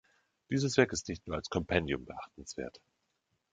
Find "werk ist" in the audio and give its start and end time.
0.77-1.09